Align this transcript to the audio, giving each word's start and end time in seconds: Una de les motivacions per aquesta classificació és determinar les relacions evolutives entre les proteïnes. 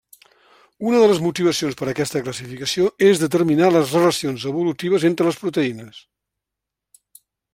Una 0.91 1.01
de 1.01 1.09
les 1.09 1.19
motivacions 1.25 1.75
per 1.81 1.89
aquesta 1.91 2.21
classificació 2.29 2.87
és 3.09 3.21
determinar 3.25 3.69
les 3.75 3.93
relacions 3.99 4.47
evolutives 4.53 5.07
entre 5.13 5.29
les 5.31 5.39
proteïnes. 5.45 6.01